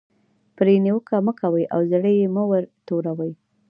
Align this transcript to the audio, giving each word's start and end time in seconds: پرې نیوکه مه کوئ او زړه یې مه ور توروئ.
پرې 0.57 0.75
نیوکه 0.85 1.15
مه 1.25 1.33
کوئ 1.39 1.63
او 1.73 1.81
زړه 1.91 2.11
یې 2.19 2.27
مه 2.35 2.43
ور 2.49 2.63
توروئ. 2.85 3.33